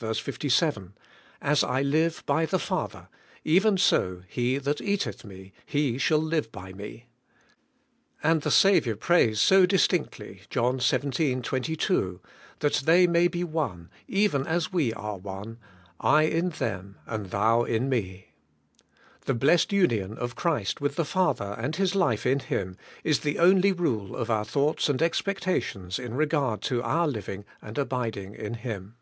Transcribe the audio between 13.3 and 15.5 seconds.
one even as 172 ABIDE IN CHRIST: "we are